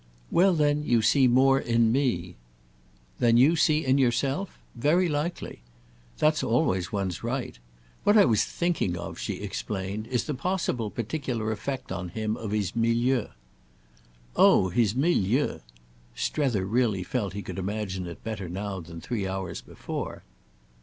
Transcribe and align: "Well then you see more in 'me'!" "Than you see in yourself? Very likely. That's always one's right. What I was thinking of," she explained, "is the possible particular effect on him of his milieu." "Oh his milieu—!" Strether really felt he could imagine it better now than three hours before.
"Well 0.31 0.55
then 0.55 0.83
you 0.83 1.03
see 1.03 1.27
more 1.27 1.59
in 1.59 1.91
'me'!" 1.91 2.35
"Than 3.19 3.37
you 3.37 3.55
see 3.55 3.85
in 3.85 3.99
yourself? 3.99 4.57
Very 4.73 5.07
likely. 5.07 5.61
That's 6.17 6.41
always 6.43 6.91
one's 6.91 7.23
right. 7.23 7.59
What 8.03 8.17
I 8.17 8.25
was 8.25 8.43
thinking 8.43 8.97
of," 8.97 9.19
she 9.19 9.35
explained, 9.35 10.07
"is 10.07 10.23
the 10.23 10.33
possible 10.33 10.89
particular 10.89 11.51
effect 11.51 11.91
on 11.91 12.09
him 12.09 12.35
of 12.35 12.49
his 12.49 12.75
milieu." 12.75 13.27
"Oh 14.35 14.69
his 14.69 14.95
milieu—!" 14.95 15.59
Strether 16.15 16.65
really 16.65 17.03
felt 17.03 17.33
he 17.33 17.43
could 17.43 17.59
imagine 17.59 18.07
it 18.07 18.23
better 18.23 18.49
now 18.49 18.79
than 18.79 19.01
three 19.01 19.27
hours 19.27 19.61
before. 19.61 20.23